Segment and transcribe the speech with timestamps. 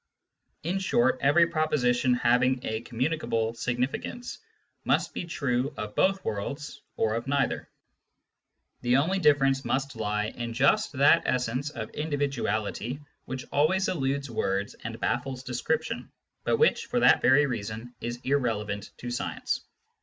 [0.63, 4.39] In short, every proposition having a communicable significance
[4.83, 7.69] must be true of both worlds or of neither:
[8.81, 14.73] the only difference must lie in just that essence of individuality which always eludes words
[14.83, 16.11] and baffles description,
[16.45, 19.61] but which, for that very reason, is irrelevant to science.